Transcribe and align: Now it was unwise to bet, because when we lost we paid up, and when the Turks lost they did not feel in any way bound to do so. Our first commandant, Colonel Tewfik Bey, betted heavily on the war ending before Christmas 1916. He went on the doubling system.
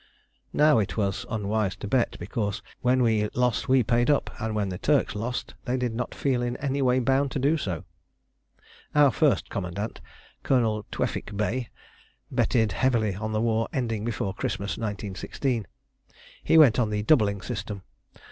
Now 0.51 0.79
it 0.79 0.97
was 0.97 1.27
unwise 1.29 1.75
to 1.75 1.87
bet, 1.87 2.17
because 2.19 2.63
when 2.79 3.03
we 3.03 3.29
lost 3.35 3.69
we 3.69 3.83
paid 3.83 4.09
up, 4.09 4.31
and 4.41 4.55
when 4.55 4.69
the 4.69 4.79
Turks 4.79 5.13
lost 5.13 5.53
they 5.65 5.77
did 5.77 5.93
not 5.93 6.15
feel 6.15 6.41
in 6.41 6.57
any 6.57 6.81
way 6.81 6.97
bound 6.97 7.29
to 7.33 7.37
do 7.37 7.55
so. 7.55 7.83
Our 8.95 9.11
first 9.11 9.51
commandant, 9.51 10.01
Colonel 10.41 10.87
Tewfik 10.91 11.37
Bey, 11.37 11.69
betted 12.31 12.71
heavily 12.71 13.13
on 13.13 13.31
the 13.31 13.41
war 13.41 13.67
ending 13.71 14.03
before 14.03 14.33
Christmas 14.33 14.71
1916. 14.75 15.67
He 16.43 16.57
went 16.57 16.79
on 16.79 16.89
the 16.89 17.03
doubling 17.03 17.39
system. 17.43 17.83